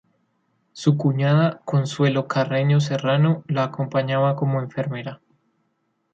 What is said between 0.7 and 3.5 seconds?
Su cuñada Consuelo Carreño Serrano